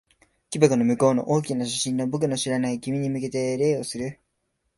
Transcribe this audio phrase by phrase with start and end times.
[0.49, 4.19] 木箱の向こうの大きな写真の、僕の知らない君に向けて礼をする。